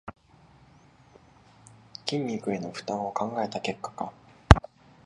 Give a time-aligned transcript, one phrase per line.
[2.07, 4.11] 筋肉への負担を考えた結果か